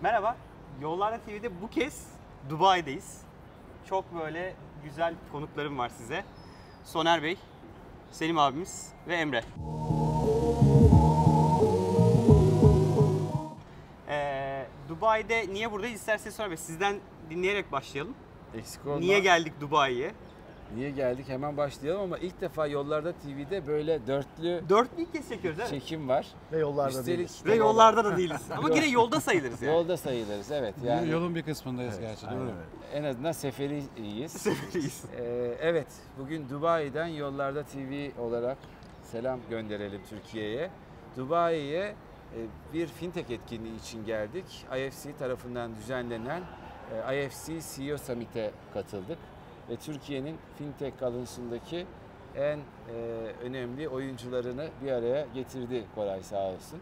Merhaba. 0.00 0.36
Yollarda 0.82 1.18
TV'de 1.18 1.62
bu 1.62 1.70
kez 1.70 2.06
Dubai'deyiz. 2.50 3.20
Çok 3.88 4.14
böyle 4.14 4.54
güzel 4.84 5.14
konuklarım 5.32 5.78
var 5.78 5.88
size. 5.88 6.24
Soner 6.84 7.22
Bey, 7.22 7.36
Selim 8.10 8.38
abimiz 8.38 8.92
ve 9.08 9.14
Emre. 9.16 9.42
Ee, 14.08 14.66
Dubai'de 14.88 15.46
niye 15.52 15.72
buradayız 15.72 16.00
isterseniz 16.00 16.36
Soner 16.36 16.50
Bey 16.50 16.56
sizden 16.56 16.96
dinleyerek 17.30 17.72
başlayalım. 17.72 18.14
Eksik 18.54 18.86
olma. 18.86 18.98
Niye 18.98 19.20
geldik 19.20 19.52
Dubai'ye? 19.60 20.14
Niye 20.74 20.90
geldik? 20.90 21.28
Hemen 21.28 21.56
başlayalım 21.56 22.02
ama 22.02 22.18
ilk 22.18 22.40
defa 22.40 22.66
Yollarda 22.66 23.12
TV'de 23.12 23.66
böyle 23.66 24.06
dörtlü 24.06 24.62
Dörtlü 24.68 25.02
ilk 25.02 25.12
kez 25.12 25.28
çekiyoruz 25.28 25.58
değil 25.60 25.72
mi? 25.72 25.80
çekim 25.80 26.08
var. 26.08 26.26
Ve 26.52 26.58
yollarda 26.58 26.90
Üstelik 26.90 27.06
değiliz. 27.06 27.42
Ve 27.46 27.54
yollarda 27.54 28.04
da 28.04 28.16
değiliz. 28.16 28.42
Ama 28.56 28.70
yine 28.70 28.86
yolda 28.86 29.20
sayılırız 29.20 29.62
yani. 29.62 29.74
Yolda 29.74 29.96
sayılırız 29.96 30.50
evet. 30.50 30.74
Yani 30.84 31.10
Yolun 31.10 31.34
bir 31.34 31.42
kısmındayız 31.42 32.00
gerçi 32.00 32.30
değil 32.30 32.40
mi? 32.40 32.50
en 32.94 33.04
azından 33.04 33.32
seferiyiz. 33.32 34.32
Seferiyiz. 34.32 35.04
Ee, 35.16 35.56
evet, 35.60 35.86
bugün 36.18 36.48
Dubai'den 36.48 37.06
Yollarda 37.06 37.62
TV 37.62 38.20
olarak 38.20 38.58
selam 39.02 39.40
gönderelim 39.50 40.00
Türkiye'ye. 40.10 40.70
Dubai'ye 41.16 41.82
e, 41.82 42.38
bir 42.74 42.86
fintech 42.86 43.30
etkinliği 43.30 43.80
için 43.80 44.06
geldik. 44.06 44.66
IFC 44.76 45.16
tarafından 45.18 45.76
düzenlenen 45.76 46.42
e, 47.08 47.24
IFC 47.24 47.60
CEO 47.76 47.98
Summit'e 47.98 48.50
katıldık. 48.74 49.18
Ve 49.70 49.76
Türkiye'nin 49.76 50.38
fintech 50.58 51.02
alanındaki 51.02 51.86
en 52.36 52.58
e, 52.58 52.92
önemli 53.42 53.88
oyuncularını 53.88 54.68
bir 54.82 54.92
araya 54.92 55.26
getirdi 55.34 55.84
Koray 55.94 56.22
sağ 56.22 56.44
olsun. 56.48 56.80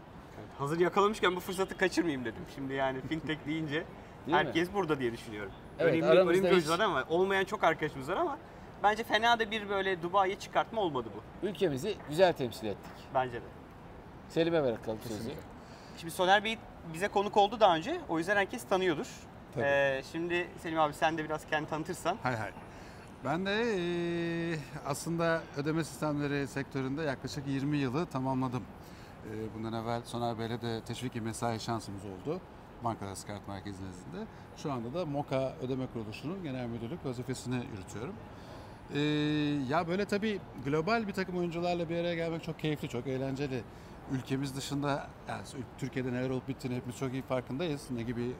Hazır 0.59 0.79
yakalamışken 0.79 1.35
bu 1.35 1.39
fırsatı 1.39 1.77
kaçırmayayım 1.77 2.25
dedim. 2.25 2.41
Şimdi 2.55 2.73
yani 2.73 3.01
fintech 3.01 3.37
deyince 3.47 3.79
mi? 3.79 3.85
herkes 4.31 4.73
burada 4.73 4.99
diye 4.99 5.11
düşünüyorum. 5.13 5.51
Evet, 5.79 5.93
önemli, 5.93 6.19
önemli 6.19 6.37
hiç- 6.37 6.51
oyuncular 6.53 6.79
ama 6.79 7.03
olmayan 7.09 7.45
çok 7.45 7.63
arkadaşımız 7.63 8.09
var 8.09 8.17
ama 8.17 8.37
bence 8.83 9.03
fena 9.03 9.39
da 9.39 9.51
bir 9.51 9.69
böyle 9.69 10.01
Dubai'ye 10.01 10.39
çıkartma 10.39 10.81
olmadı 10.81 11.09
bu. 11.15 11.47
Ülkemizi 11.47 11.95
güzel 12.09 12.33
temsil 12.33 12.67
ettik. 12.67 12.91
Bence 13.13 13.33
de. 13.33 13.45
Selim'e 14.29 14.63
bırakalım 14.63 14.99
sözü. 15.07 15.29
Şimdi 15.97 16.13
Soner 16.13 16.43
Bey 16.43 16.57
bize 16.93 17.07
konuk 17.07 17.37
oldu 17.37 17.59
daha 17.59 17.75
önce. 17.75 17.99
O 18.09 18.17
yüzden 18.17 18.35
herkes 18.35 18.63
tanıyordur. 18.63 19.07
Tabii. 19.53 19.63
Ee, 19.65 20.01
şimdi 20.11 20.47
Selim 20.57 20.79
abi 20.79 20.93
sen 20.93 21.17
de 21.17 21.23
biraz 21.23 21.45
kendini 21.47 21.69
tanıtırsan. 21.69 22.17
Hay 22.23 22.35
hay. 22.35 22.51
Ben 23.25 23.45
de 23.45 24.59
aslında 24.85 25.41
ödeme 25.57 25.83
sistemleri 25.83 26.47
sektöründe 26.47 27.01
yaklaşık 27.01 27.47
20 27.47 27.77
yılı 27.77 28.05
tamamladım. 28.05 28.63
Bundan 29.55 29.73
evvel 29.73 30.01
Soner 30.05 30.39
Bey'le 30.39 30.61
de 30.61 30.81
teşviki 30.81 31.21
mesai 31.21 31.59
şansımız 31.59 32.01
oldu. 32.05 32.41
Bankada 32.83 33.13
Kart 33.27 33.47
Merkezi 33.47 33.83
nezdinde. 33.83 34.27
Şu 34.57 34.71
anda 34.71 34.93
da 34.93 35.05
MOKA 35.05 35.55
Ödeme 35.61 35.87
Kuruluşu'nun 35.93 36.43
genel 36.43 36.67
müdürlük 36.67 37.05
vazifesini 37.05 37.55
yürütüyorum. 37.55 38.15
Ya 39.69 39.87
böyle 39.87 40.05
tabii 40.05 40.39
global 40.65 41.07
bir 41.07 41.13
takım 41.13 41.37
oyuncularla 41.37 41.89
bir 41.89 41.97
araya 41.97 42.15
gelmek 42.15 42.43
çok 42.43 42.59
keyifli, 42.59 42.89
çok 42.89 43.07
eğlenceli. 43.07 43.63
Ülkemiz 44.11 44.55
dışında, 44.55 45.07
yani 45.29 45.41
Türkiye'de 45.77 46.13
neler 46.13 46.29
olup 46.29 46.47
bittiğini 46.47 46.77
hepimiz 46.77 46.97
çok 46.97 47.13
iyi 47.13 47.21
farkındayız. 47.21 47.91
Ne 47.91 48.03
gibi 48.03 48.31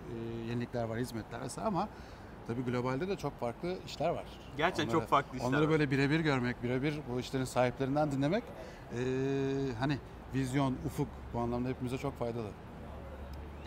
yenilikler 0.50 0.83
var, 0.83 1.00
hizmetler 1.00 1.41
vesaire 1.41 1.67
ama 1.67 1.89
tabii 2.47 2.61
globalde 2.65 3.07
de 3.07 3.15
çok 3.15 3.39
farklı 3.39 3.77
işler 3.85 4.09
var. 4.09 4.25
Gerçekten 4.57 4.91
çok 4.91 5.07
farklı 5.07 5.38
işler 5.38 5.49
Onları 5.49 5.63
var. 5.63 5.69
böyle 5.69 5.91
birebir 5.91 6.19
görmek, 6.19 6.63
birebir 6.63 6.99
bu 7.09 7.19
işlerin 7.19 7.43
sahiplerinden 7.45 8.11
dinlemek 8.11 8.43
eee, 8.43 8.99
hani 9.79 9.97
vizyon, 10.33 10.75
ufuk 10.85 11.07
bu 11.33 11.39
anlamda 11.39 11.69
hepimize 11.69 11.97
çok 11.97 12.19
faydalı. 12.19 12.47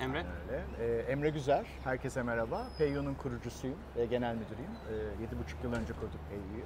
Emre. 0.01 0.25
Öyle. 0.51 0.65
Ee, 0.81 1.13
Emre 1.13 1.31
Güzer, 1.31 1.67
herkese 1.85 2.23
merhaba. 2.23 2.67
PayU'nun 2.79 3.15
kurucusuyum 3.15 3.77
ve 3.97 4.07
genel 4.07 4.35
müdürüyüm. 4.35 4.71
Ee, 4.91 5.25
7,5 5.25 5.65
yıl 5.65 5.73
önce 5.73 5.93
kurduk 5.93 6.21
PayU'yu. 6.29 6.65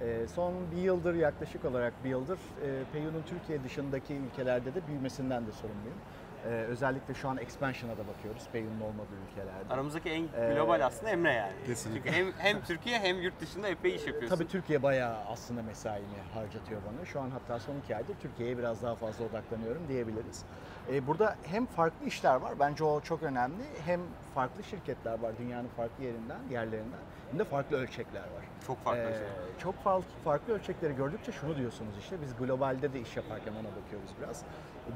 Ee, 0.00 0.26
son 0.28 0.54
bir 0.76 0.82
yıldır 0.82 1.14
yaklaşık 1.14 1.64
olarak 1.64 2.04
bir 2.04 2.08
yıldır 2.10 2.38
e, 2.38 2.84
PayU'nun 2.92 3.22
Türkiye 3.26 3.64
dışındaki 3.64 4.14
ülkelerde 4.14 4.74
de 4.74 4.86
büyümesinden 4.86 5.46
de 5.46 5.52
sorumluyum. 5.52 5.98
Ee, 6.44 6.48
özellikle 6.48 7.14
şu 7.14 7.28
an 7.28 7.36
expansion'a 7.36 7.92
da 7.92 8.08
bakıyoruz 8.08 8.48
PayU'nun 8.52 8.80
olmadığı 8.80 9.16
ülkelerde. 9.30 9.74
Aramızdaki 9.74 10.10
en 10.10 10.22
Ee, 10.22 10.54
global 10.54 10.86
aslında 10.86 11.10
Emre 11.10 11.32
yani. 11.32 11.52
Kesinlikle. 11.66 12.12
Çünkü 12.12 12.18
hem, 12.24 12.32
hem 12.38 12.62
Türkiye 12.62 12.98
hem 12.98 13.20
yurt 13.22 13.40
dışında 13.40 13.68
epey 13.68 13.94
iş 13.94 14.06
yapıyorsun. 14.06 14.36
Tabii 14.36 14.48
Türkiye 14.48 14.82
bayağı 14.82 15.16
aslında 15.28 15.62
mesaimi 15.62 16.06
harcatıyor 16.34 16.80
bana. 16.92 17.04
Şu 17.06 17.20
an 17.20 17.30
hatta 17.30 17.58
son 17.60 17.74
iki 17.76 17.96
aydır 17.96 18.14
Türkiye'ye 18.22 18.58
biraz 18.58 18.82
daha 18.82 18.94
fazla 18.94 19.24
odaklanıyorum 19.24 19.82
diyebiliriz. 19.88 20.44
Ee, 20.92 21.06
burada 21.06 21.36
hem 21.42 21.66
farklı 21.66 22.06
işler 22.06 22.36
var, 22.36 22.54
bence 22.60 22.84
o 22.84 23.00
çok 23.00 23.22
önemli. 23.22 23.62
Hem 23.86 24.00
farklı 24.34 24.64
şirketler 24.64 25.18
var 25.22 25.32
dünyanın 25.38 25.68
farklı 25.76 26.04
yerinden, 26.04 26.38
yerlerinden. 26.50 26.98
Hem 27.30 27.38
de 27.38 27.44
farklı 27.44 27.76
ölçekler 27.76 28.20
var. 28.20 28.44
Çok 28.66 28.84
farklı 28.84 29.02
Ee, 29.02 29.12
şey. 29.12 29.26
Çok 29.58 29.82
farklı, 29.84 30.04
farklı 30.24 30.54
ölçekleri 30.54 30.96
gördükçe 30.96 31.32
şunu 31.32 31.56
diyorsunuz 31.56 31.94
işte, 31.98 32.16
biz 32.22 32.36
globalde 32.36 32.92
de 32.92 33.00
iş 33.00 33.16
yaparken 33.16 33.52
ona 33.52 33.82
bakıyoruz 33.82 34.10
biraz. 34.22 34.42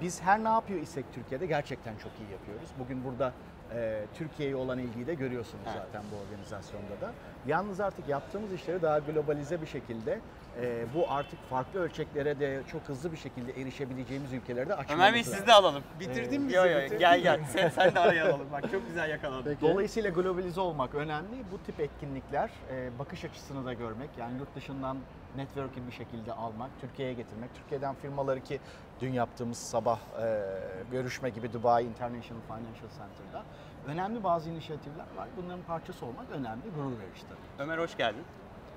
Biz 0.01 0.23
her 0.23 0.45
ne 0.45 0.49
yapıyor 0.49 0.81
isek 0.81 1.13
Türkiye'de 1.31 1.55
gerçekten 1.55 1.95
çok 1.97 2.13
iyi 2.21 2.33
yapıyoruz. 2.33 2.69
Bugün 2.79 3.05
burada 3.05 3.33
e, 3.75 4.05
Türkiye'ye 4.15 4.57
olan 4.57 4.79
ilgiyi 4.79 5.07
de 5.07 5.15
görüyorsunuz 5.15 5.65
Evet. 5.67 5.83
zaten 5.87 6.03
bu 6.13 6.17
organizasyonda 6.27 7.01
da. 7.01 7.13
Yalnız 7.47 7.81
artık 7.81 8.09
yaptığımız 8.09 8.53
işleri 8.53 8.83
daha 8.83 8.99
globalize 8.99 9.63
bir 9.63 9.67
şekilde 9.67 10.21
e, 10.63 10.85
bu 10.95 11.11
artık 11.11 11.39
farklı 11.51 11.81
ölçeklere 11.81 12.41
de 12.41 12.63
çok 12.73 12.83
hızlı 12.83 13.13
bir 13.13 13.17
şekilde 13.17 13.61
erişebileceğimiz 13.61 14.33
ülkelerde 14.33 14.69
de 14.69 14.75
açmamız 14.75 15.03
Ömer 15.03 15.15
Bey 15.15 15.25
sizi 15.25 15.47
de 15.47 15.53
alalım. 15.53 15.83
Bitirdin 16.01 16.43
mi 16.43 16.53
Yo 16.53 16.65
bizi? 16.65 16.73
yo 16.75 16.81
Bitirdin 16.81 16.99
gel 16.99 17.17
mi? 17.17 17.23
gel 17.23 17.41
sen, 17.53 17.69
sen 17.69 17.95
de 17.95 18.01
araya 18.01 18.25
alalım. 18.25 18.47
Bak 18.53 18.71
çok 18.73 18.87
güzel 18.89 19.11
yakaladın. 19.11 19.57
Dolayısıyla 19.61 20.11
globalize 20.11 20.61
olmak 20.61 20.95
önemli. 20.95 21.37
Bu 21.53 21.59
tip 21.67 21.81
etkinlikler 21.81 22.51
e, 22.73 22.99
bakış 22.99 23.25
açısını 23.25 23.65
da 23.67 23.73
görmek, 23.73 24.11
yani 24.19 24.39
yurt 24.39 24.55
dışından 24.57 24.97
network'ü 25.37 25.87
bir 25.87 25.93
şekilde 25.93 26.33
almak, 26.33 26.71
Türkiye'ye 26.81 27.15
getirmek. 27.15 27.55
Türkiye'den 27.55 27.95
firmaları 27.95 28.41
ki 28.41 28.61
dün 29.01 29.13
yaptığımız 29.13 29.59
sabah 29.59 29.99
e, 30.23 30.43
görüşme 30.91 31.31
gibi 31.31 31.53
Dubai 31.53 31.85
International 31.85 32.41
Financial 32.47 32.89
Center'da 32.99 33.45
önemli 33.87 34.25
bazı 34.25 34.51
inisiyatifler 34.51 35.07
var. 35.17 35.29
Bunların 35.37 35.63
parçası 35.63 36.07
olmak 36.07 36.31
önemli, 36.31 36.63
gurur 36.77 36.99
verici 36.99 37.23
tabii. 37.29 37.63
Ömer 37.63 37.79
hoş 37.79 37.97
geldin. 37.97 38.25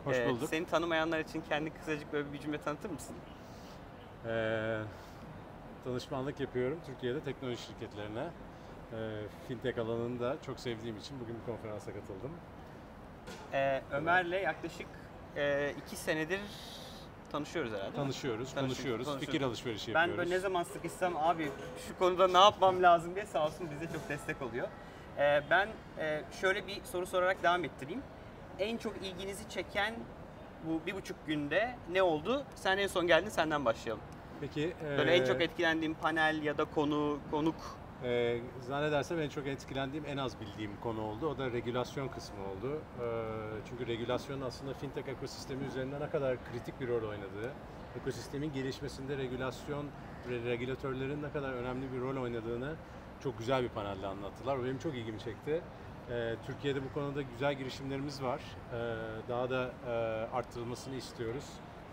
Hoş 0.06 0.18
Ee, 0.18 0.30
bulduk. 0.30 0.50
Seni 0.50 0.66
tanımayanlar 0.66 1.20
için 1.20 1.42
kendi 1.50 1.70
kısacık 1.74 2.14
böyle 2.14 2.34
bir 2.34 2.40
cümle 2.40 2.58
tanıtır 2.58 2.90
mısın? 2.90 3.16
Ee, 4.26 4.80
danışmanlık 5.86 6.40
yapıyorum 6.40 6.80
Türkiye'de 6.86 7.20
teknoloji 7.20 7.62
şirketlerine. 7.62 8.28
Ee, 8.94 9.22
fintech 9.48 9.78
alanında 9.78 10.36
çok 10.46 10.60
sevdiğim 10.60 10.98
için 10.98 11.20
bugün 11.20 11.36
bu 11.42 11.52
konferansa 11.52 11.94
katıldım. 11.94 12.32
Ee, 13.54 13.82
Ömer'le 13.92 14.42
yaklaşık 14.44 14.88
e, 15.36 15.72
iki 15.86 15.96
senedir 15.96 16.42
tanışıyoruz 17.34 17.72
herhalde. 17.74 17.96
Tanışıyoruz, 17.96 18.56
konuşuyoruz, 18.56 19.20
fikir 19.20 19.42
alışverişi 19.42 19.94
Ben 19.94 20.00
yapıyoruz. 20.00 20.18
böyle 20.18 20.36
ne 20.36 20.40
zaman 20.40 20.64
sıkışsam 20.64 21.18
abi 21.18 21.52
şu 21.88 21.98
konuda 21.98 22.28
ne 22.28 22.38
yapmam 22.38 22.84
lazım 22.84 23.16
diye 23.16 23.26
sağ 23.26 23.46
olsun 23.46 23.68
bize 23.72 23.94
çok 23.94 24.10
destek 24.10 24.42
oluyor. 24.42 24.68
Ee, 25.18 25.42
ben 25.50 25.70
e, 26.00 26.22
şöyle 26.42 26.68
bir 26.68 26.82
soru 26.84 27.06
sorarak 27.06 27.44
devam 27.44 27.64
ettireyim. 27.66 28.02
En 28.60 28.78
çok 28.78 28.94
ilginizi 28.98 29.50
çeken 29.50 29.94
bu 30.64 30.82
bir 30.86 30.96
buçuk 30.96 31.28
günde 31.28 31.76
ne 31.92 32.02
oldu? 32.04 32.44
Sen 32.56 32.78
en 32.78 32.88
son 32.88 33.08
geldin 33.08 33.30
senden 33.30 33.66
başlayalım. 33.66 34.04
Peki, 34.42 34.74
Böyle 34.98 35.16
en 35.16 35.26
çok 35.26 35.42
etkilendiğin 35.42 35.94
panel 35.94 36.44
ya 36.44 36.58
da 36.58 36.66
konu, 36.66 37.20
konuk 37.32 37.56
ee, 38.04 38.40
zannedersem 38.62 39.20
en 39.20 39.30
çok 39.30 39.48
etkilendiğim, 39.48 40.06
en 40.06 40.18
az 40.18 40.42
bildiğim 40.42 40.72
konu 40.84 41.02
oldu. 41.02 41.28
O 41.28 41.38
da 41.38 41.52
regülasyon 41.52 42.08
kısmı 42.08 42.38
oldu. 42.48 42.82
Ee, 43.00 43.04
çünkü 43.70 43.88
regülasyon 43.88 44.42
aslında 44.42 44.74
fintech 44.74 45.08
ekosistemi 45.08 45.66
üzerinde 45.66 46.00
ne 46.00 46.10
kadar 46.10 46.38
kritik 46.52 46.82
bir 46.82 46.88
rol 46.88 47.10
oynadığı, 47.10 47.52
ekosistemin 48.02 48.54
gelişmesinde 48.54 49.18
regülasyon 49.18 49.86
ve 50.30 50.50
regülatörlerin 50.50 51.24
ne 51.24 51.32
kadar 51.32 51.54
önemli 51.54 51.94
bir 51.94 52.02
rol 52.02 52.24
oynadığını 52.24 52.74
çok 53.24 53.38
güzel 53.38 53.64
bir 53.64 53.70
panelde 53.70 54.08
anlattılar. 54.08 54.58
O 54.58 54.64
benim 54.64 54.78
çok 54.78 54.96
ilgimi 54.96 55.20
çekti. 55.20 55.62
Ee, 56.10 56.36
Türkiye'de 56.46 56.84
bu 56.84 56.94
konuda 56.94 57.22
güzel 57.22 57.54
girişimlerimiz 57.54 58.24
var. 58.24 58.42
Ee, 58.74 58.76
daha 59.30 59.50
da 59.50 59.72
e, 59.88 59.92
arttırılmasını 60.36 60.96
istiyoruz. 60.96 61.46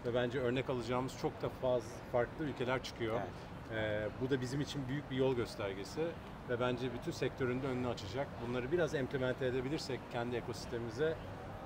Ve 0.06 0.14
bence 0.14 0.40
örnek 0.40 0.70
alacağımız 0.70 1.18
çok 1.18 1.42
da 1.42 1.48
fazla 1.48 1.88
farklı 2.12 2.44
ülkeler 2.44 2.82
çıkıyor. 2.82 3.14
Evet. 3.14 3.28
Ee, 3.74 4.08
bu 4.20 4.30
da 4.30 4.40
bizim 4.40 4.60
için 4.60 4.88
büyük 4.88 5.10
bir 5.10 5.16
yol 5.16 5.36
göstergesi 5.36 6.00
ve 6.48 6.60
bence 6.60 6.92
bütün 6.94 7.10
sektörün 7.12 7.62
de 7.62 7.66
önünü 7.66 7.88
açacak. 7.88 8.26
Bunları 8.48 8.72
biraz 8.72 8.94
implemente 8.94 9.46
edebilirsek 9.46 10.00
kendi 10.12 10.36
ekosistemimize 10.36 11.14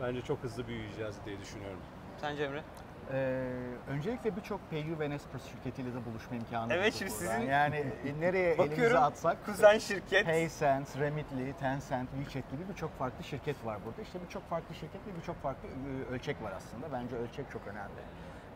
bence 0.03 0.23
çok 0.23 0.39
hızlı 0.43 0.67
büyüyeceğiz 0.69 1.17
diye 1.27 1.41
düşünüyorum. 1.41 1.81
Sence 2.21 2.45
Emre? 2.45 2.63
Ee, 3.13 3.45
öncelikle 3.89 4.37
birçok 4.37 4.71
PayU 4.71 4.99
ve 4.99 5.11
Nespers 5.11 5.45
şirketiyle 5.45 5.95
de 5.95 6.05
buluşma 6.05 6.37
imkanı 6.37 6.73
Evet, 6.73 6.85
bulduk 6.93 6.99
şimdi 6.99 7.11
buradan. 7.21 7.35
sizin- 7.37 7.51
Yani 7.51 7.77
e, 7.77 8.21
nereye 8.21 8.45
elimizi 8.53 8.71
Bakıyorum 8.71 9.03
atsak 9.03 9.47
kuzen 9.47 9.79
şirket. 9.79 10.25
PaySense, 10.27 11.01
Remitly, 11.01 11.53
Tencent, 11.53 12.09
WeChat 12.11 12.51
gibi 12.51 12.69
birçok 12.69 12.99
farklı 12.99 13.25
şirket 13.25 13.65
var 13.65 13.79
burada. 13.87 14.03
İşte 14.03 14.19
birçok 14.27 14.49
farklı 14.51 14.75
şirket 14.75 15.07
ve 15.07 15.17
birçok 15.21 15.43
farklı 15.43 15.69
e, 15.69 16.15
ölçek 16.15 16.43
var 16.43 16.53
aslında. 16.57 16.93
Bence 16.93 17.17
ölçek 17.17 17.51
çok 17.53 17.63
önemli. 17.67 18.01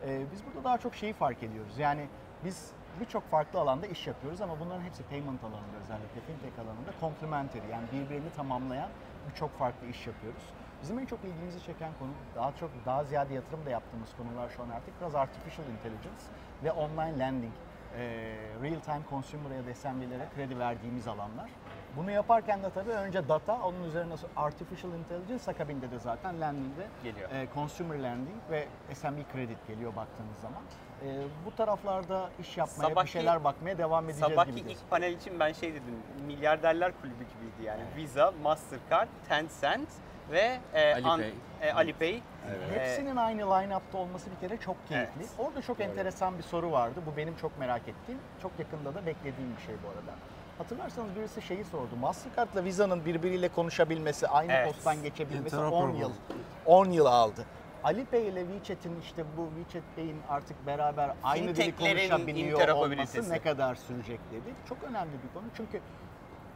Ee, 0.05 0.21
biz 0.31 0.45
burada 0.45 0.63
daha 0.63 0.77
çok 0.77 0.95
şeyi 0.95 1.13
fark 1.13 1.43
ediyoruz. 1.43 1.77
Yani 1.79 2.07
biz 2.45 2.71
birçok 2.99 3.23
farklı 3.23 3.59
alanda 3.59 3.87
iş 3.87 4.07
yapıyoruz 4.07 4.41
ama 4.41 4.59
bunların 4.59 4.81
hepsi 4.81 5.03
payment 5.03 5.43
alanında 5.43 5.77
özellikle 5.83 6.21
fintech 6.21 6.59
alanında 6.59 6.91
complementary 6.99 7.71
yani 7.71 7.85
birbirini 7.91 8.29
tamamlayan 8.35 8.89
birçok 9.29 9.59
farklı 9.59 9.87
iş 9.87 10.07
yapıyoruz. 10.07 10.43
Bizim 10.81 10.99
en 10.99 11.05
çok 11.05 11.19
ilgimizi 11.23 11.63
çeken 11.63 11.91
konu 11.99 12.11
daha 12.35 12.51
çok 12.59 12.69
daha 12.85 13.03
ziyade 13.03 13.33
yatırım 13.33 13.65
da 13.65 13.69
yaptığımız 13.69 14.09
konular 14.17 14.49
şu 14.49 14.63
an 14.63 14.69
artık 14.69 15.01
biraz 15.01 15.15
artificial 15.15 15.67
intelligence 15.67 16.23
ve 16.63 16.71
online 16.71 17.19
lending. 17.19 17.53
Real 18.61 18.79
time 18.79 19.01
consumer'a 19.09 19.53
ya 19.53 19.65
da 19.65 19.73
SMB'lere 19.73 20.27
kredi 20.35 20.59
verdiğimiz 20.59 21.07
alanlar. 21.07 21.49
Bunu 21.99 22.11
yaparken 22.11 22.63
de 22.63 22.69
tabii 22.69 22.89
önce 22.91 23.29
data, 23.29 23.61
onun 23.63 23.83
üzerine 23.83 24.13
artificial 24.35 24.93
intelligence 24.93 25.51
akabinde 25.51 25.91
de 25.91 25.99
zaten 25.99 26.41
lending'de 26.41 26.87
Geliyor. 27.03 27.29
e, 27.31 27.47
consumer 27.53 28.03
lending 28.03 28.37
ve 28.51 28.67
SMB 28.93 29.17
kredi 29.33 29.55
geliyor 29.67 29.95
baktığınız 29.95 30.37
zaman. 30.41 30.61
E, 31.05 31.07
bu 31.45 31.55
taraflarda 31.55 32.29
iş 32.39 32.57
yapmaya, 32.57 32.87
Sabahki- 32.89 33.05
bir 33.05 33.09
şeyler 33.09 33.43
bakmaya 33.43 33.77
devam 33.77 34.05
edeceğiz 34.09 34.33
Sabahki 34.33 34.55
gibi. 34.55 34.71
ilk 34.71 34.89
panel 34.89 35.13
için 35.13 35.39
ben 35.39 35.51
şey 35.53 35.71
dedim, 35.73 35.95
milyarderler 36.27 36.91
kulübü 37.01 37.23
gibiydi 37.23 37.63
yani. 37.67 37.81
Visa, 37.97 38.33
Mastercard, 38.43 39.07
Tencent 39.29 39.89
ve 40.31 40.59
e, 40.73 40.93
Alipay. 40.93 41.31
e, 41.61 41.71
Alipay. 41.73 42.21
Evet. 42.49 42.79
Hepsinin 42.79 43.15
aynı 43.15 43.41
line-up'ta 43.41 43.97
olması 43.97 44.29
bir 44.31 44.47
kere 44.47 44.59
çok 44.59 44.87
keyifli. 44.87 45.11
Evet. 45.19 45.29
Orada 45.37 45.61
çok 45.61 45.79
enteresan 45.79 46.37
bir 46.37 46.43
soru 46.43 46.71
vardı. 46.71 46.99
Bu 47.13 47.17
benim 47.17 47.35
çok 47.35 47.59
merak 47.59 47.81
ettiğim, 47.87 48.19
çok 48.41 48.51
yakında 48.59 48.95
da 48.95 49.05
beklediğim 49.05 49.55
bir 49.57 49.61
şey 49.61 49.75
bu 49.83 49.87
arada. 49.87 50.11
Hatırlarsanız 50.59 51.15
birisi 51.15 51.41
şeyi 51.41 51.63
sordu. 51.65 51.95
Mastercard'la 52.01 52.63
Visa'nın 52.63 53.05
birbiriyle 53.05 53.49
konuşabilmesi, 53.49 54.27
aynı 54.27 54.51
Evet. 54.51 54.67
posttan 54.67 55.03
geçebilmesi 55.03 55.57
10 55.57 55.65
Interoperable. 55.65 55.99
yıl 55.99 56.11
10 56.65 56.85
yıl 56.85 57.05
aldı. 57.05 57.45
Alipay 57.83 58.27
ile 58.27 58.45
WeChat'in 58.45 59.01
işte 59.01 59.23
bu 59.37 59.49
WeChat 59.59 59.95
Pay'in 59.95 60.17
artık 60.29 60.67
beraber 60.67 61.11
aynı 61.23 61.55
dili 61.55 61.75
konuşabiliyor 61.75 62.67
olması 62.69 63.29
ne 63.29 63.39
kadar 63.39 63.75
sürecek 63.75 64.19
dedik. 64.31 64.67
Çok 64.69 64.83
önemli 64.83 65.13
bir 65.13 65.33
konu 65.33 65.45
çünkü 65.57 65.81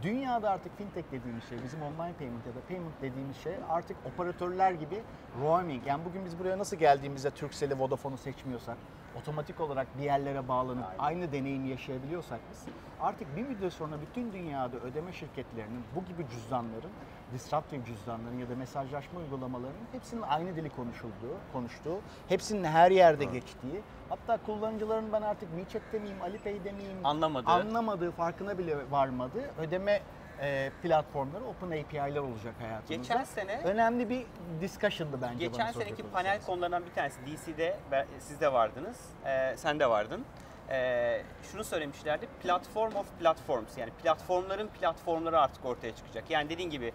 Dünyada 0.01 0.49
artık 0.49 0.77
fintech 0.77 1.05
dediğimiz 1.11 1.43
şey, 1.49 1.57
bizim 1.63 1.81
online 1.81 2.13
payment 2.19 2.45
ya 2.47 2.55
da 2.55 2.59
payment 2.67 3.01
dediğimiz 3.01 3.37
şey 3.37 3.53
artık 3.69 3.97
operatörler 4.13 4.71
gibi 4.71 5.01
roaming. 5.41 5.87
Yani 5.87 6.05
bugün 6.05 6.25
biz 6.25 6.39
buraya 6.39 6.57
nasıl 6.57 6.77
geldiğimizde 6.77 7.29
Turkcell'i, 7.31 7.79
Vodafone'u 7.79 8.17
seçmiyorsak, 8.17 8.77
otomatik 9.19 9.59
olarak 9.59 9.87
bir 9.97 10.03
yerlere 10.03 10.47
bağlanıp 10.47 10.85
aynı 10.99 11.31
deneyimi 11.31 11.69
yaşayabiliyorsak 11.69 12.39
biz 12.51 12.65
artık 13.01 13.35
bir 13.35 13.41
müddet 13.41 13.73
sonra 13.73 13.95
bütün 14.01 14.33
dünyada 14.33 14.77
ödeme 14.77 15.13
şirketlerinin 15.13 15.83
bu 15.95 16.05
gibi 16.05 16.29
cüzdanların, 16.29 16.91
disruptive 17.33 17.85
cüzdanların 17.85 18.37
ya 18.37 18.49
da 18.49 18.55
mesajlaşma 18.55 19.19
uygulamalarının 19.19 19.87
hepsinin 19.91 20.21
aynı 20.21 20.55
dili 20.55 20.69
konuşulduğu, 20.69 21.37
konuştuğu, 21.53 21.99
hepsinin 22.29 22.63
her 22.63 22.91
yerde 22.91 23.25
geçtiği, 23.25 23.81
hatta 24.09 24.37
kullanıcıların 24.45 25.13
ben 25.13 25.21
artık 25.21 25.49
WeChat 25.49 25.93
demeyeyim, 25.93 26.21
Alipay 26.21 26.63
demeyeyim, 26.63 26.97
Anlamadığı. 27.03 27.49
anlamadığı, 27.49 28.11
farkına 28.11 28.57
bile 28.57 28.91
varmadığı 28.91 29.51
ödeme 29.57 30.01
e, 30.43 30.71
platformları, 30.83 31.43
open 31.45 31.67
API'ler 31.67 32.19
olacak 32.19 32.55
hayatımızda. 32.59 32.95
Geçen 32.95 33.23
sene 33.23 33.61
Önemli 33.63 34.09
bir 34.09 34.25
discussion'dı 34.61 35.21
bence 35.21 35.45
Geçen 35.45 35.71
seneki 35.71 35.93
olursanız. 35.93 36.11
panel 36.11 36.41
konularından 36.41 36.85
bir 36.85 36.93
tanesi 36.93 37.17
DC'de 37.25 37.77
siz 38.19 38.41
de 38.41 38.53
vardınız, 38.53 38.97
ee, 39.25 39.53
sen 39.57 39.79
de 39.79 39.89
vardın. 39.89 40.25
Ee, 40.69 41.21
şunu 41.51 41.63
söylemişlerdi, 41.63 42.27
platform 42.43 42.95
of 42.95 43.19
platforms 43.19 43.77
yani 43.77 43.91
platformların 44.03 44.67
platformları 44.67 45.39
artık 45.39 45.65
ortaya 45.65 45.95
çıkacak. 45.95 46.29
Yani 46.29 46.49
dediğin 46.49 46.69
gibi 46.69 46.93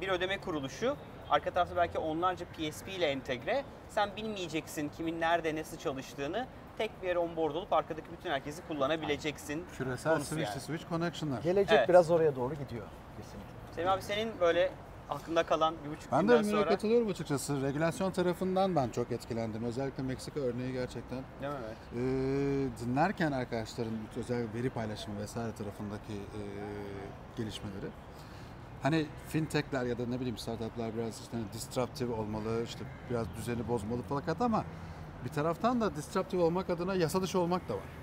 bir 0.00 0.08
ödeme 0.08 0.38
kuruluşu 0.38 0.96
arka 1.30 1.50
tarafta 1.50 1.76
belki 1.76 1.98
onlarca 1.98 2.46
PSP 2.46 2.88
ile 2.88 3.06
entegre. 3.06 3.64
Sen 3.88 4.16
bilmeyeceksin 4.16 4.90
kimin 4.96 5.20
nerede 5.20 5.56
nasıl 5.56 5.78
çalıştığını. 5.78 6.46
Tek 6.80 7.02
bir 7.02 7.08
yere 7.08 7.18
onboard 7.18 7.54
olup 7.54 7.72
arkadaki 7.72 8.06
bütün 8.18 8.30
herkesi 8.30 8.62
kullanabileceksin. 8.68 9.64
Küresel 9.78 10.20
switch 10.20 10.30
to 10.30 10.40
yani. 10.40 10.60
switch 10.60 10.88
connection'lar. 10.88 11.42
Gelecek 11.42 11.78
Evet. 11.78 11.88
biraz 11.88 12.10
oraya 12.10 12.36
doğru 12.36 12.54
gidiyor 12.54 12.86
kesinlikle. 13.16 13.74
Semih 13.74 13.92
abi 13.92 14.02
senin 14.02 14.40
böyle 14.40 14.72
aklında 15.10 15.42
kalan 15.42 15.74
bir 15.84 15.90
buçuk 15.90 16.12
Ben 16.12 16.28
de 16.28 16.36
günden 16.36 16.50
sonra... 16.50 16.68
katılıyorum 16.68 17.08
açıkçası. 17.08 17.62
Regülasyon 17.62 18.10
tarafından 18.10 18.76
ben 18.76 18.88
çok 18.88 19.12
etkilendim. 19.12 19.64
Özellikle 19.64 20.02
Meksika 20.02 20.40
örneği 20.40 20.72
gerçekten. 20.72 21.18
Değil 21.42 21.52
mi? 21.52 21.58
Evet. 21.66 21.76
Ee, 21.92 22.84
dinlerken 22.84 23.32
arkadaşların 23.32 23.98
özel 24.16 24.46
veri 24.54 24.70
paylaşımı 24.70 25.20
vesaire 25.20 25.52
tarafındaki 25.52 26.12
e, 26.12 26.40
gelişmeleri. 27.36 27.86
Hani 28.82 29.06
fintechler 29.28 29.84
ya 29.84 29.98
da 29.98 30.06
ne 30.06 30.20
bileyim 30.20 30.38
startuplar 30.38 30.96
biraz 30.96 31.20
işte 31.20 31.36
disruptive 31.52 32.12
olmalı, 32.12 32.62
işte 32.64 32.84
biraz 33.10 33.26
düzeni 33.36 33.68
bozmalı 33.68 34.00
fakat 34.08 34.40
ama 34.40 34.64
bir 35.24 35.30
taraftan 35.30 35.80
da 35.80 35.96
disruptive 35.96 36.42
olmak 36.42 36.70
adına 36.70 36.94
yasa 36.94 37.22
dışı 37.22 37.38
olmak 37.38 37.68
da 37.68 37.74
var 37.74 38.00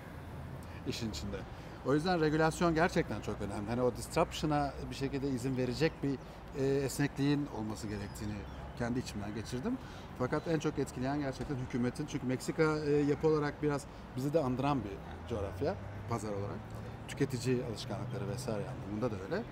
işin 0.90 1.10
içinde. 1.10 1.38
O 1.86 1.94
yüzden 1.94 2.22
regülasyon 2.22 2.76
gerçekten 2.76 3.22
çok 3.22 3.36
önemli. 3.42 3.70
Hani 3.70 3.82
o 3.82 3.96
disruption'a 3.96 4.74
bir 4.90 4.96
şekilde 4.96 5.30
izin 5.30 5.58
verecek 5.58 5.92
bir 6.04 6.18
e, 6.62 6.66
esnekliğin 6.66 7.48
olması 7.58 7.88
gerektiğini 7.88 8.36
kendi 8.80 9.00
içimden 9.00 9.36
geçirdim. 9.36 9.78
Fakat 10.20 10.48
en 10.48 10.60
çok 10.60 10.80
etkileyen 10.80 11.20
gerçekten 11.20 11.56
hükümetin. 11.56 12.06
Çünkü 12.06 12.28
Meksika 12.28 12.64
e, 12.80 12.92
yapı 12.92 13.28
olarak 13.28 13.64
biraz 13.64 13.86
bizi 14.16 14.34
de 14.34 14.40
andıran 14.40 14.80
bir 14.84 15.30
coğrafya, 15.30 15.76
pazar 16.10 16.30
olarak. 16.30 16.60
Tüketici 17.08 17.64
alışkanlıkları 17.66 18.28
vesaire 18.30 18.66
anlamında 18.70 19.12
da 19.12 19.16
öyle. 19.24 19.44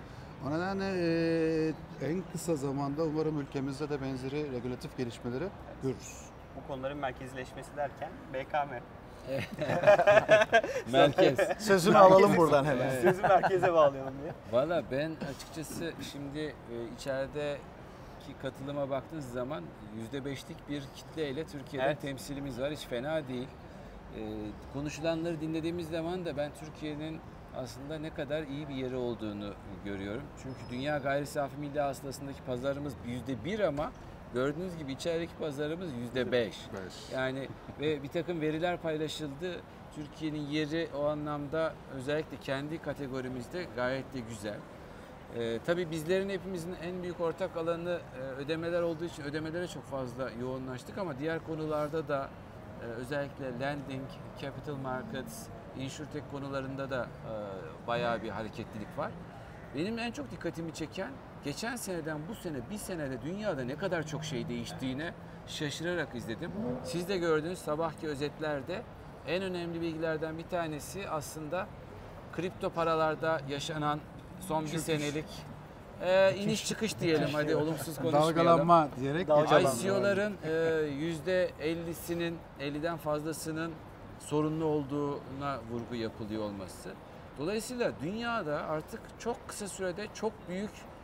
O 0.46 0.50
nedenle 0.50 0.84
e, 2.00 2.06
en 2.06 2.22
kısa 2.32 2.56
zamanda 2.56 3.04
umarım 3.04 3.40
ülkemizde 3.40 3.90
de 3.90 4.00
benzeri 4.00 4.52
regülatif 4.52 4.96
gelişmeleri 4.96 5.48
görürüz. 5.82 6.35
Bu 6.56 6.68
konuların 6.68 6.98
merkezileşmesi 6.98 7.76
derken 7.76 8.10
BKM. 8.34 8.72
Merkez. 10.92 11.38
Sözünü 11.58 11.98
alalım 11.98 12.36
buradan 12.36 12.64
hemen. 12.64 12.90
Sözü 13.02 13.22
merkeze 13.22 13.72
bağlayalım 13.72 14.14
diye. 14.22 14.32
Valla 14.52 14.82
ben 14.90 15.12
açıkçası 15.34 15.92
şimdi 16.12 16.38
e, 16.38 16.54
içerideki 16.96 18.38
katılıma 18.42 18.90
baktığınız 18.90 19.32
zaman 19.32 19.64
%5'lik 20.12 20.68
bir 20.68 20.82
kitleyle 20.96 21.46
Türkiye'den 21.46 21.86
Evet. 21.88 22.02
temsilimiz 22.02 22.60
var. 22.60 22.72
Hiç 22.72 22.80
fena 22.86 23.28
değil. 23.28 23.48
E, 24.16 24.20
konuşulanları 24.72 25.40
dinlediğimiz 25.40 25.88
zaman 25.88 26.24
da 26.24 26.36
ben 26.36 26.50
Türkiye'nin 26.60 27.20
aslında 27.56 27.98
ne 27.98 28.14
kadar 28.14 28.42
iyi 28.42 28.68
bir 28.68 28.74
yeri 28.74 28.96
olduğunu 28.96 29.54
görüyorum. 29.84 30.22
Çünkü 30.42 30.58
dünya 30.70 30.98
gayri 30.98 31.26
safi 31.26 31.56
milli 31.56 31.80
hasılasındaki 31.80 32.42
pazarımız 32.42 32.94
%1 33.46 33.66
ama 33.66 33.92
gördüğünüz 34.36 34.76
gibi 34.78 34.92
içerideki 34.92 35.34
pazarımız 35.34 35.90
%5. 36.14 36.52
Yani 37.12 37.48
ve 37.80 38.02
bir 38.02 38.08
takım 38.08 38.40
veriler 38.40 38.76
paylaşıldı. 38.82 39.60
Türkiye'nin 39.94 40.46
yeri 40.46 40.88
o 40.96 41.04
anlamda 41.04 41.74
özellikle 41.94 42.36
kendi 42.36 42.82
kategorimizde 42.82 43.66
gayet 43.76 44.14
de 44.14 44.20
güzel. 44.20 44.58
Ee, 45.36 45.58
tabii 45.66 45.90
bizlerin 45.90 46.28
hepimizin 46.28 46.74
en 46.82 47.02
büyük 47.02 47.20
ortak 47.20 47.56
alanı 47.56 48.00
e, 48.18 48.20
ödemeler 48.20 48.82
olduğu 48.82 49.04
için 49.04 49.22
ödemelere 49.22 49.66
çok 49.66 49.84
fazla 49.84 50.30
yoğunlaştık 50.40 50.98
ama 50.98 51.18
diğer 51.18 51.44
konularda 51.46 52.08
da 52.08 52.28
e, 52.82 52.84
özellikle 52.84 53.60
lending, 53.60 54.08
capital 54.40 54.76
markets, 54.76 55.46
insurtech 55.78 56.24
konularında 56.30 56.90
da 56.90 57.02
e, 57.06 57.32
bayağı 57.86 58.22
bir 58.22 58.28
hareketlilik 58.28 58.98
var. 58.98 59.10
Benim 59.74 59.98
en 59.98 60.12
çok 60.12 60.30
dikkatimi 60.30 60.74
çeken 60.74 61.10
geçen 61.46 61.76
seneden 61.76 62.18
bu 62.28 62.34
sene 62.34 62.56
bir 62.70 62.78
senede 62.78 63.22
dünyada 63.22 63.64
ne 63.64 63.76
kadar 63.76 64.06
çok 64.06 64.24
şey 64.24 64.48
değiştiğine 64.48 65.12
şaşırarak 65.46 66.14
izledim. 66.14 66.50
Siz 66.84 67.08
de 67.08 67.18
gördünüz 67.18 67.58
sabahki 67.58 68.08
özetlerde 68.08 68.82
en 69.26 69.42
önemli 69.42 69.80
bilgilerden 69.80 70.38
bir 70.38 70.42
tanesi 70.44 71.08
aslında 71.08 71.66
kripto 72.32 72.70
paralarda 72.70 73.40
yaşanan 73.48 74.00
son 74.40 74.64
bir 74.64 74.78
senelik 74.78 75.24
e, 76.02 76.34
iniş 76.36 76.66
çıkış 76.66 77.00
diyelim 77.00 77.28
hadi 77.32 77.56
olumsuz 77.56 77.96
konuşmayalım. 77.96 78.36
Dalgalanma 78.36 78.88
diyerek 79.00 79.28
Dalgalanma. 79.28 79.70
ICO'ların 79.70 80.36
yüzde 81.00 81.50
50'sinin 81.60 82.38
50'den 82.60 82.96
fazlasının 82.96 83.72
sorunlu 84.18 84.64
olduğuna 84.64 85.58
vurgu 85.70 85.94
yapılıyor 85.94 86.42
olması. 86.42 86.90
Dolayısıyla 87.38 87.92
dünyada 88.02 88.66
artık 88.66 89.00
çok 89.18 89.48
kısa 89.48 89.68
sürede 89.68 90.06
çok 90.14 90.32
büyük 90.48 90.70
e, 90.70 90.95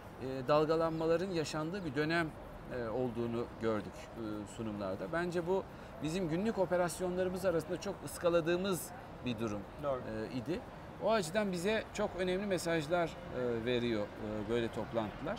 dalgalanmaların 0.48 1.30
yaşandığı 1.30 1.84
bir 1.84 1.94
dönem 1.94 2.26
e, 2.72 2.88
olduğunu 2.88 3.44
gördük 3.62 3.92
e, 3.94 4.22
sunumlarda. 4.56 5.12
Bence 5.12 5.46
bu 5.46 5.64
bizim 6.02 6.28
günlük 6.28 6.58
operasyonlarımız 6.58 7.44
arasında 7.44 7.80
çok 7.80 7.94
ıskaladığımız 8.04 8.90
bir 9.24 9.38
durum 9.38 9.60
Doğru. 9.82 10.00
e, 10.00 10.36
idi. 10.36 10.60
O 11.02 11.10
açıdan 11.10 11.52
bize 11.52 11.84
çok 11.94 12.10
önemli 12.18 12.46
mesajlar 12.46 13.06
e, 13.08 13.64
veriyor 13.64 14.06
e, 14.06 14.50
böyle 14.50 14.68
toplantılar. 14.68 15.38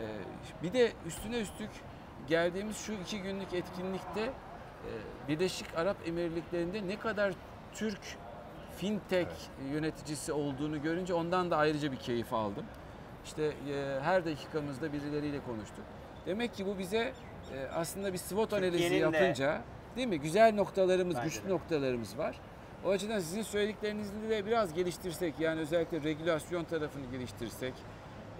E, 0.00 0.04
bir 0.62 0.72
de 0.72 0.92
üstüne 1.06 1.40
üstlük 1.40 1.70
geldiğimiz 2.28 2.76
şu 2.76 2.92
iki 2.92 3.22
günlük 3.22 3.54
etkinlikte 3.54 4.20
e, 4.20 4.28
Birleşik 5.28 5.66
Arap 5.76 5.96
Emirlikleri'nde 6.06 6.88
ne 6.88 6.98
kadar 6.98 7.34
Türk 7.72 8.00
fintech 8.76 9.30
yöneticisi 9.72 10.32
olduğunu 10.32 10.82
görünce 10.82 11.14
ondan 11.14 11.50
da 11.50 11.56
ayrıca 11.56 11.92
bir 11.92 11.96
keyif 11.96 12.32
aldım. 12.32 12.64
İşte 13.24 13.42
e, 13.44 14.00
her 14.02 14.24
dakikamızda 14.24 14.92
birileriyle 14.92 15.40
konuştuk. 15.40 15.84
Demek 16.26 16.54
ki 16.54 16.66
bu 16.66 16.78
bize 16.78 16.98
e, 17.54 17.66
aslında 17.74 18.12
bir 18.12 18.18
SWOT 18.18 18.52
analizi 18.52 18.94
yapınca 18.94 19.60
değil 19.96 20.08
mi? 20.08 20.20
Güzel 20.20 20.54
noktalarımız, 20.54 21.16
Bence 21.16 21.28
güçlü 21.28 21.44
de. 21.48 21.52
noktalarımız 21.52 22.18
var. 22.18 22.40
O 22.84 22.90
açıdan 22.90 23.18
sizin 23.18 23.42
söylediklerinizi 23.42 24.30
de 24.30 24.46
biraz 24.46 24.74
geliştirsek 24.74 25.34
yani 25.40 25.60
özellikle 25.60 26.02
regülasyon 26.02 26.64
tarafını 26.64 27.06
geliştirsek, 27.12 27.74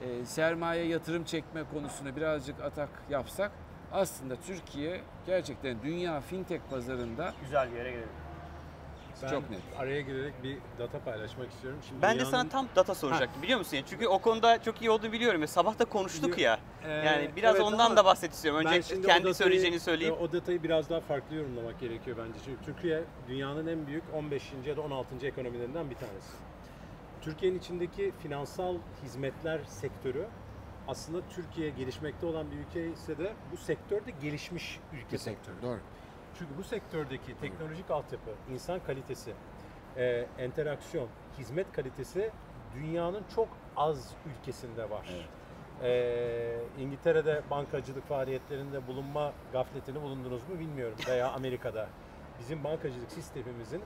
e, 0.03 0.25
sermaye 0.25 0.85
yatırım 0.87 1.25
çekme 1.25 1.63
konusunu 1.75 2.17
birazcık 2.17 2.61
atak 2.61 2.89
yapsak 3.11 3.53
aslında 3.93 4.37
Türkiye 4.37 5.01
gerçekten 5.27 5.83
dünya 5.83 6.21
fintech 6.21 6.61
pazarında 6.71 7.35
Güzel 7.43 7.73
bir 7.73 7.77
yere 7.77 7.91
gelelim. 7.91 8.09
Ben 9.23 9.29
Çok 9.31 9.51
net. 9.51 9.61
araya 9.79 10.01
girerek 10.01 10.43
bir 10.43 10.57
data 10.79 10.99
paylaşmak 10.99 11.51
istiyorum. 11.51 11.79
Şimdi 11.89 12.03
Ben 12.03 12.11
de 12.11 12.15
dünyanın- 12.19 12.31
sana 12.31 12.49
tam 12.49 12.67
data 12.77 12.95
soracaktım 12.95 13.43
biliyor 13.43 13.59
musun? 13.59 13.79
Çünkü 13.91 14.07
o 14.07 14.19
konuda 14.19 14.63
çok 14.63 14.83
iyi 14.83 14.91
olduğunu 14.91 15.13
biliyorum. 15.13 15.41
Ya, 15.41 15.47
sabah 15.47 15.79
da 15.79 15.85
konuştuk 15.85 16.39
ya. 16.39 16.59
Ee, 16.85 16.91
Yani 16.91 17.31
biraz 17.37 17.57
evet 17.57 17.65
ondan 17.67 17.97
da 17.97 18.05
bahset 18.05 18.33
istiyorum. 18.33 18.61
Önce 18.67 18.81
kendi 18.81 19.07
datayı- 19.07 19.35
söyleyeceğini 19.35 19.81
söyleyeyim. 19.81 20.15
O 20.21 20.33
datayı 20.33 20.63
biraz 20.63 20.91
daha 20.91 21.01
farklı 21.01 21.37
yorumlamak 21.37 21.81
gerekiyor 21.81 22.17
bence. 22.21 22.39
Çünkü 22.45 22.65
Türkiye 22.65 23.05
dünyanın 23.29 23.67
en 23.67 23.87
büyük 23.87 24.05
15. 24.15 24.69
ya 24.69 24.77
da 24.77 24.81
16. 24.81 25.27
ekonomilerinden 25.27 25.91
bir 25.91 25.95
tanesi. 25.97 26.33
Türkiye'nin 27.23 27.59
içindeki 27.59 28.13
finansal 28.23 28.75
hizmetler 29.05 29.61
sektörü 29.67 30.27
aslında 30.89 31.19
Türkiye 31.35 31.71
gelişmekte 31.71 32.27
olan 32.27 32.47
bir 32.51 32.57
ülke 32.57 32.93
ise 32.93 33.19
de 33.19 33.33
bu 33.53 33.57
sektörde 33.57 34.11
gelişmiş 34.23 34.79
ülke 34.93 35.13
Bir 35.13 35.19
sektörü. 35.19 35.55
sektör. 35.55 35.69
Doğru. 35.71 35.79
Çünkü 36.41 36.59
bu 36.59 36.63
sektördeki 36.63 37.39
teknolojik 37.41 37.91
altyapı, 37.91 38.31
insan 38.53 38.81
kalitesi, 38.87 39.33
e, 39.97 40.27
interaksiyon, 40.45 41.09
hizmet 41.39 41.73
kalitesi 41.73 42.31
dünyanın 42.75 43.23
çok 43.35 43.49
az 43.77 44.15
ülkesinde 44.27 44.91
var. 44.91 45.07
E, 45.83 46.57
İngiltere'de 46.79 47.43
bankacılık 47.51 48.09
faaliyetlerinde 48.09 48.87
bulunma 48.87 49.33
gafletini 49.53 50.03
bulundunuz 50.03 50.49
mu 50.49 50.59
bilmiyorum 50.59 50.97
veya 51.09 51.33
Amerika'da. 51.33 51.89
Bizim 52.39 52.65
bankacılık 52.65 53.13
sistemimizin 53.13 53.83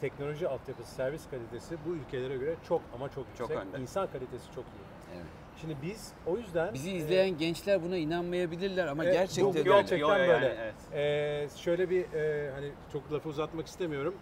teknoloji 0.00 0.48
altyapısı, 0.48 0.94
servis 0.94 1.30
kalitesi 1.30 1.76
bu 1.86 1.90
ülkelere 1.90 2.36
göre 2.36 2.56
çok 2.68 2.82
ama 2.94 3.08
çok 3.08 3.26
Çok 3.38 3.50
yüksek. 3.50 3.66
önde. 3.66 3.80
İnsan 3.80 4.06
kalitesi 4.12 4.46
çok 4.54 4.64
iyi. 4.64 5.16
Evet. 5.16 5.26
Şimdi 5.60 5.76
biz 5.82 6.12
o 6.26 6.36
yüzden 6.36 6.74
bizi 6.74 6.90
e, 6.90 6.94
izleyen 6.94 7.38
gençler 7.38 7.82
buna 7.82 7.96
inanmayabilirler 7.96 8.86
ama 8.86 9.04
Evet, 9.04 9.14
gerçekten 9.14 9.42
yok, 9.42 9.56
yok. 9.56 9.64
gerçekten 9.66 9.96
Yo, 9.98 10.08
yo, 10.08 10.14
böyle. 10.14 10.32
yani, 10.32 10.44
evet. 10.60 10.74
Ee, 10.94 11.48
şöyle 11.56 11.90
bir 11.90 12.12
e, 12.14 12.50
hani 12.50 12.70
çok 12.92 13.12
lafı 13.12 13.28
uzatmak 13.28 13.66
istemiyorum. 13.66 14.14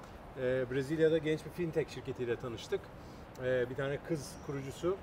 Ee, 0.42 0.64
Brezilya'da 0.70 1.18
genç 1.18 1.44
bir 1.44 1.50
fintech 1.50 1.88
şirketiyle 1.94 2.36
tanıştık. 2.36 2.80
Ee, 3.44 3.70
bir 3.70 3.74
tane 3.74 3.98
kız 4.08 4.32
kurucusu. 4.46 4.96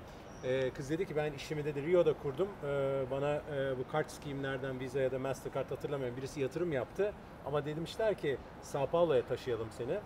Ee, 0.44 0.70
kız 0.70 0.90
dedi 0.90 1.08
ki 1.08 1.16
ben 1.16 1.32
işimi 1.32 1.64
dedi 1.64 1.86
Rio'da 1.86 2.12
kurdum. 2.12 2.48
Ee, 2.64 3.02
bana 3.10 3.34
e, 3.34 3.78
bu 3.78 3.92
kart 3.92 4.10
schemlerden 4.12 4.80
Visa 4.80 5.00
ya 5.00 5.12
da 5.12 5.18
Mastercard 5.18 5.70
hatırlamıyorum. 5.70 6.16
Birisi 6.16 6.40
yatırım 6.40 6.72
yaptı. 6.72 7.12
Ama 7.46 7.64
demişler 7.64 8.14
ki 8.14 8.36
Sao 8.62 8.86
Paulo'ya 8.86 9.22
taşıyalım 9.22 9.68
seni. 9.78 9.98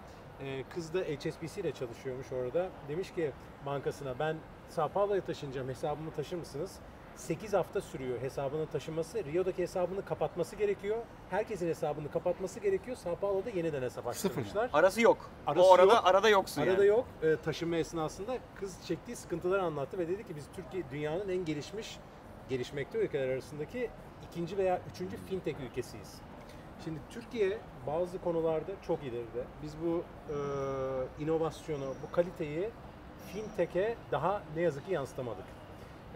Ee, 0.44 0.64
kız 0.74 0.94
da 0.94 0.98
HSBC 1.00 1.60
ile 1.60 1.72
çalışıyormuş 1.72 2.32
orada. 2.32 2.68
Demiş 2.88 3.10
ki 3.14 3.32
bankasına 3.66 4.18
ben 4.18 4.36
Sao 4.68 4.88
Paulo'ya 4.88 5.24
taşınacağım 5.24 5.68
hesabımı 5.68 6.10
taşır 6.10 6.36
mısınız? 6.36 6.72
8 7.16 7.52
hafta 7.52 7.80
sürüyor 7.80 8.20
hesabının 8.20 8.66
taşınması. 8.66 9.24
Rio'daki 9.24 9.62
hesabını 9.62 10.04
kapatması 10.04 10.56
gerekiyor. 10.56 10.96
Herkesin 11.30 11.68
hesabını 11.68 12.10
kapatması 12.10 12.60
gerekiyor. 12.60 12.96
Sao 12.96 13.16
Paulo'da 13.16 13.50
yeniden 13.50 13.82
hesap 13.82 14.04
Sıfır 14.14 14.28
açtırmışlar. 14.30 14.70
Arası 14.72 15.00
yok. 15.00 15.30
Arası 15.46 15.66
o 15.68 15.74
arada 15.74 15.94
yok. 15.94 16.02
arada 16.06 16.28
yoksun 16.28 16.62
Arada 16.62 16.72
yani. 16.84 16.86
yok. 16.86 17.04
Ee, 17.22 17.36
taşınma 17.44 17.76
esnasında 17.76 18.38
kız 18.60 18.76
çektiği 18.86 19.16
sıkıntıları 19.16 19.62
anlattı 19.62 19.98
ve 19.98 20.08
dedi 20.08 20.26
ki 20.26 20.36
biz 20.36 20.44
Türkiye 20.56 20.82
dünyanın 20.90 21.28
en 21.28 21.44
gelişmiş, 21.44 21.98
gelişmekte 22.48 22.98
ülkeler 22.98 23.28
arasındaki 23.28 23.90
ikinci 24.30 24.58
veya 24.58 24.80
üçüncü 24.92 25.16
fintech 25.16 25.56
ülkesiyiz. 25.70 26.14
Şimdi 26.84 26.98
Türkiye 27.10 27.58
bazı 27.86 28.18
konularda 28.18 28.72
çok 28.86 29.02
ileride. 29.02 29.44
Biz 29.62 29.74
bu 29.84 30.04
e, 30.28 30.36
inovasyonu, 31.24 31.94
bu 32.02 32.12
kaliteyi 32.12 32.68
fintech'e 33.32 33.96
daha 34.12 34.42
ne 34.56 34.62
yazık 34.62 34.86
ki 34.86 34.92
yansıtamadık. 34.92 35.44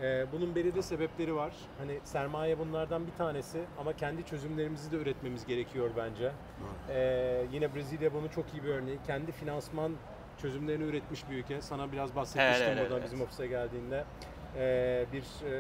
E, 0.03 0.27
bunun 0.33 0.55
belirli 0.55 0.83
sebepleri 0.83 1.35
var. 1.37 1.53
Hani 1.79 1.99
sermaye 2.05 2.59
bunlardan 2.59 3.07
bir 3.07 3.13
tanesi 3.13 3.61
ama 3.81 3.93
kendi 3.93 4.25
çözümlerimizi 4.27 4.93
de 4.93 4.97
üretmemiz 4.97 5.47
gerekiyor 5.47 5.91
bence. 5.97 6.33
E, 6.89 7.47
yine 7.53 7.75
Brezilya 7.75 8.15
bunun 8.15 8.29
çok 8.29 8.45
iyi 8.55 8.65
bir 8.65 8.69
örneği. 8.69 8.99
Kendi 9.07 9.33
finansman 9.33 9.93
çözümlerini 10.43 10.85
üretmiş 10.85 11.31
bir 11.31 11.37
ülke. 11.37 11.63
Sana 11.63 11.93
biraz 11.93 12.17
bahsetmiştim 12.17 12.67
Evet, 12.67 12.69
evet, 12.79 12.85
buradan 12.85 12.99
evet. 12.99 13.05
bizim 13.13 13.21
ofise 13.21 13.47
geldiğinde. 13.47 14.05
E, 14.57 15.07
bir 15.13 15.51
e, 15.51 15.55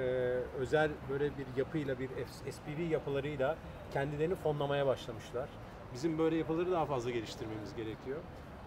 özel 0.58 0.90
böyle 1.10 1.24
bir 1.24 1.46
yapıyla, 1.56 1.98
bir 1.98 2.08
SPV 2.50 2.80
yapılarıyla 2.90 3.56
kendilerini 3.92 4.34
fonlamaya 4.34 4.86
başlamışlar. 4.86 5.48
Bizim 5.94 6.18
böyle 6.18 6.36
yapıları 6.36 6.72
daha 6.72 6.86
fazla 6.86 7.10
geliştirmemiz 7.10 7.74
gerekiyor. 7.74 8.18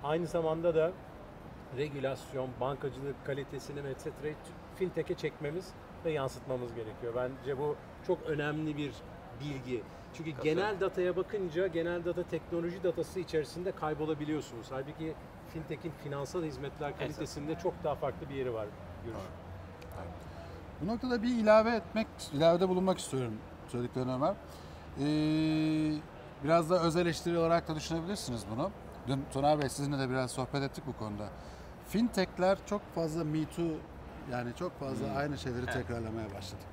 Aynı 0.03 0.27
zamanda 0.27 0.75
da 0.75 0.91
regülasyon, 1.77 2.49
bankacılık 2.61 3.25
kalitesini 3.25 3.79
etc. 3.79 4.07
fintech'e 4.75 5.13
çekmemiz 5.13 5.73
ve 6.05 6.11
yansıtmamız 6.11 6.75
gerekiyor. 6.75 7.13
Bence 7.15 7.57
bu 7.57 7.75
çok 8.07 8.23
önemli 8.23 8.77
bir 8.77 8.91
bilgi. 9.39 9.83
Çünkü 10.13 10.31
genel 10.43 10.79
dataya 10.79 11.15
bakınca 11.15 11.67
genel 11.67 12.05
data 12.05 12.23
teknoloji 12.23 12.83
datası 12.83 13.19
içerisinde 13.19 13.71
kaybolabiliyorsunuz. 13.71 14.67
Halbuki 14.69 15.13
fintech'in 15.53 15.91
finansal 16.03 16.43
hizmetler 16.43 16.97
kalitesinde 16.97 17.55
çok 17.55 17.73
daha 17.83 17.95
farklı 17.95 18.29
bir 18.29 18.35
yeri 18.35 18.53
var 18.53 18.67
görüş. 19.05 19.48
Bu 20.81 20.87
noktada 20.87 21.23
bir 21.23 21.29
ilave 21.29 21.75
etmek, 21.75 22.07
ilavede 22.33 22.69
bulunmak 22.69 22.99
istiyorum 22.99 23.33
söylediklerini 23.67 24.11
Ömer. 24.13 24.33
Ee, 24.99 25.03
biraz 26.43 26.69
da 26.69 26.81
öz 26.81 26.95
eleştiri 26.95 27.37
olarak 27.37 27.67
da 27.67 27.75
düşünebilirsiniz 27.75 28.45
bunu. 28.55 28.71
Dün 29.07 29.25
Soner 29.31 29.61
Bey 29.61 29.69
sizinle 29.69 29.99
de 29.99 30.09
biraz 30.09 30.31
sohbet 30.31 30.63
ettik 30.63 30.83
bu 30.87 30.97
konuda. 30.97 31.27
Fintech'ler 31.89 32.57
çok 32.65 32.81
fazla 32.95 33.23
Me 33.23 33.45
Too 33.55 33.65
yani 34.31 34.51
çok 34.59 34.79
fazla 34.79 35.05
aynı 35.17 35.37
şeyleri 35.37 35.65
tekrarlamaya 35.65 36.25
başladık. 36.37 36.67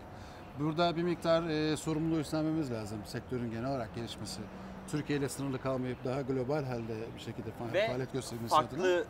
Burada 0.58 0.96
bir 0.96 1.02
miktar 1.02 1.42
e, 1.42 1.76
sorumluluğu 1.76 2.20
üstlenmemiz 2.20 2.70
lazım 2.72 2.98
sektörün 3.06 3.50
genel 3.50 3.70
olarak 3.70 3.94
gelişmesi. 3.94 4.40
Türkiye 4.88 5.18
ile 5.18 5.28
sınırlı 5.28 5.60
kalmayıp 5.62 6.04
daha 6.04 6.20
global 6.22 6.64
halde 6.64 6.94
bir 7.16 7.20
şekilde 7.20 7.50
faaliyet 7.50 8.12
göstermesi 8.12 8.54
adına. 8.54 8.68
Farklı 8.68 9.04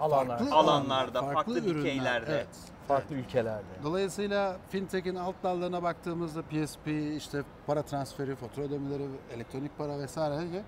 Alanlar, 0.00 0.38
Farklı 0.38 0.54
alanlarda, 0.54 1.18
alanlar, 1.18 1.34
farklı 1.34 1.58
ürünler, 1.60 1.78
dikeylerde. 1.78 2.32
evet. 2.32 2.48
Farklı 2.88 3.14
ülkelerde. 3.16 3.64
Dolayısıyla 3.84 4.56
fintech'in 4.70 5.14
alt 5.14 5.34
dallarına 5.42 5.82
baktığımızda 5.82 6.42
PSP, 6.42 6.86
işte 7.16 7.42
para 7.66 7.82
transferi, 7.82 8.34
fatura 8.36 8.64
ödemeleri, 8.64 9.02
elektronik 9.34 9.78
para 9.78 9.98
vesaire 9.98 10.62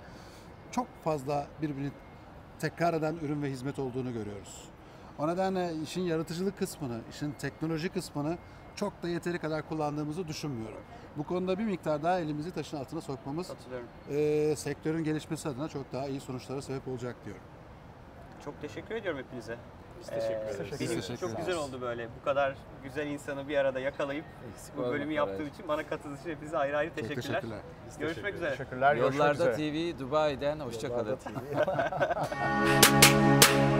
çok 0.70 0.86
fazla 1.04 1.46
birbirini 1.62 1.90
tekrar 2.58 2.94
eden 2.94 3.16
ürün 3.22 3.42
ve 3.42 3.50
hizmet 3.50 3.78
olduğunu 3.78 4.12
görüyoruz. 4.12 4.64
O 5.18 5.28
nedenle 5.28 5.74
işin 5.82 6.02
yaratıcılık 6.02 6.58
kısmını, 6.58 7.00
işin 7.10 7.32
teknoloji 7.32 7.88
kısmını 7.88 8.38
çok 8.76 9.02
da 9.02 9.08
yeteri 9.08 9.38
kadar 9.38 9.68
kullandığımızı 9.68 10.28
düşünmüyorum. 10.28 10.80
Bu 11.16 11.24
konuda 11.24 11.58
bir 11.58 11.64
miktar 11.64 12.02
daha 12.02 12.18
elimizi 12.20 12.50
taşın 12.50 12.76
altına 12.76 13.00
sokmamız 13.00 13.50
eee, 14.10 14.56
sektörün 14.56 15.04
gelişmesi 15.04 15.48
adına 15.48 15.68
çok 15.68 15.92
daha 15.92 16.06
iyi 16.08 16.20
sonuçlara 16.20 16.62
sebep 16.62 16.88
olacak 16.88 17.16
diyorum. 17.24 17.42
Çok 18.44 18.60
teşekkür 18.60 18.94
ediyorum 18.94 19.20
hepinize. 19.20 19.56
Biz 20.00 20.06
teşekkür 20.06 20.34
Ee, 20.34 20.36
ederiz. 20.36 20.56
Teşekkür 20.58 20.78
Benim 20.80 20.90
ederiz. 20.90 21.04
için 21.04 21.16
çok 21.16 21.30
Teşekkür 21.30 21.46
güzel 21.46 21.56
oldu 21.64 21.80
böyle. 21.80 22.08
Bu 22.20 22.24
kadar 22.24 22.54
güzel 22.84 23.06
insanı 23.06 23.48
bir 23.48 23.56
arada 23.58 23.80
yakalayıp 23.80 24.24
Eksik 24.52 24.76
bu 24.76 24.82
bölümü 24.82 25.02
Koray. 25.04 25.14
yaptığım 25.14 25.46
için 25.46 25.68
bana 25.68 25.86
katıldığınız 25.86 26.20
için 26.20 26.30
hepinize 26.30 26.58
ayrı 26.58 26.76
ayrı 26.76 26.88
Çok 26.90 26.96
teşekkürler. 26.98 27.24
teşekkürler. 27.24 27.58
Biz 27.88 27.98
Görüşmek 27.98 28.24
teşekkür 28.24 28.36
üzere. 28.38 28.50
Teşekkürler. 28.50 28.94
görüşmek 28.94 29.14
Yollarda 29.20 29.50
üzere. 29.52 29.94
TV 29.94 29.98
Dubai'den 29.98 30.60
hoşçakalın. 30.60 31.18